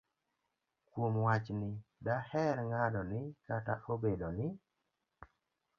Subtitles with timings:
[0.89, 1.71] Kuom wachni,
[2.05, 4.47] daher ng'ado ni kata obedo ni